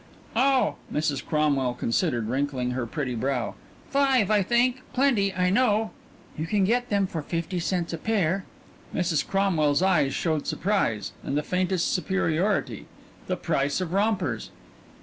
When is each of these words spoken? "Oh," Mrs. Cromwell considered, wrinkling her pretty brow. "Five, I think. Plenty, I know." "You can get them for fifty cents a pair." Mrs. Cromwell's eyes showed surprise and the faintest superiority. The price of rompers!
"Oh," 0.35 0.77
Mrs. 0.91 1.23
Cromwell 1.23 1.75
considered, 1.75 2.27
wrinkling 2.27 2.71
her 2.71 2.87
pretty 2.87 3.13
brow. 3.13 3.53
"Five, 3.91 4.31
I 4.31 4.41
think. 4.41 4.81
Plenty, 4.93 5.31
I 5.31 5.51
know." 5.51 5.91
"You 6.35 6.47
can 6.47 6.63
get 6.63 6.89
them 6.89 7.05
for 7.05 7.21
fifty 7.21 7.59
cents 7.59 7.93
a 7.93 7.99
pair." 7.99 8.43
Mrs. 8.95 9.23
Cromwell's 9.27 9.83
eyes 9.83 10.15
showed 10.15 10.47
surprise 10.47 11.11
and 11.21 11.37
the 11.37 11.43
faintest 11.43 11.93
superiority. 11.93 12.87
The 13.27 13.37
price 13.37 13.79
of 13.79 13.93
rompers! 13.93 14.49